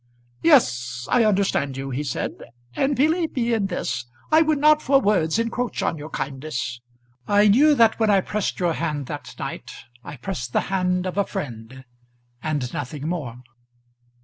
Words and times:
"Yes, 0.41 1.07
I 1.11 1.23
understand 1.23 1.77
you," 1.77 1.91
he 1.91 2.03
said. 2.03 2.31
"And 2.75 2.95
believe 2.95 3.35
me 3.35 3.53
in 3.53 3.67
this 3.67 4.05
I 4.31 4.41
would 4.41 4.57
not 4.57 4.81
for 4.81 4.99
worlds 4.99 5.37
encroach 5.37 5.83
on 5.83 5.99
your 5.99 6.09
kindness. 6.09 6.81
I 7.27 7.47
knew 7.47 7.75
that 7.75 7.99
when 7.99 8.09
I 8.09 8.21
pressed 8.21 8.59
your 8.59 8.73
hand 8.73 9.05
that 9.05 9.35
night, 9.37 9.71
I 10.03 10.17
pressed 10.17 10.53
the 10.53 10.61
hand 10.73 11.05
of 11.05 11.19
a 11.19 11.23
friend, 11.23 11.85
and 12.41 12.73
nothing 12.73 13.07
more." 13.09 13.43